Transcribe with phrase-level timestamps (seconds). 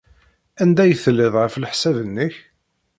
[0.61, 2.35] Anda ay telliḍ, ɣef leḥsab-nnek?